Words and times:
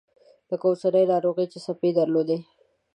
لکه 0.49 0.65
اوسنۍ 0.69 1.03
ناروغي 1.11 1.45
چې 1.51 1.57
څپې 1.65 1.89
درلودې. 1.97 2.37